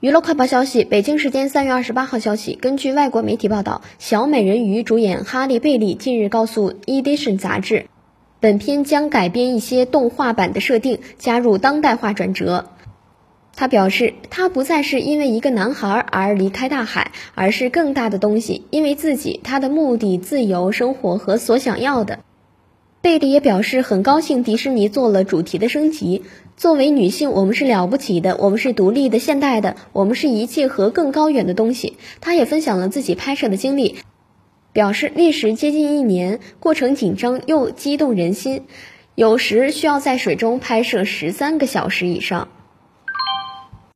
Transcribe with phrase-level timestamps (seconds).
[0.00, 7.86] 娱乐快报消息，北京时间三月二十八号消息，根据外国媒体报道，小美人鱼主演哈利贝利近日告诉《Edition》杂志，
[8.38, 12.70] 本片将改编一些动画版的设定，加入当代化转折。
[13.56, 22.20] 他表示，他不再是因为一个男孩而离开大海，而是更大的东西，因为自己、他的目的、自由生活和所想要的。
[23.00, 26.24] 贝蒂也表示很高兴迪士尼做了主题的升级。
[26.56, 31.96] 作为女性，我们是了不起的，我们是独立的、现代的，我们是一切和更高远的东西。
[32.20, 33.94] 她也分享了自己拍摄的经历，
[34.72, 38.64] 表示历时接近一年，过程紧张又激动人心，
[39.14, 42.48] 有时需要在水中拍摄十三个小时以上。